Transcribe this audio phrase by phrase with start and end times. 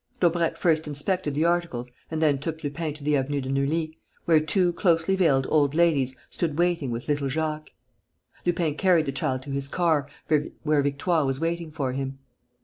[0.19, 4.39] Daubrecq first inspected the articles and then took Lupin to the Avenue de Neuilly, where
[4.39, 7.69] two closely veiled old ladies stood waiting with little Jacques.
[8.43, 10.09] Lupin carried the child to his car,
[10.63, 12.17] where Victoire was waiting for him.